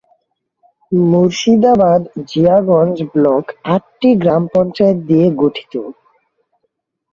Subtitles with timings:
[0.91, 5.73] Murshidabad-Jiaganj block আটটি গ্রাম পঞ্চায়েত নিয়ে গঠিত।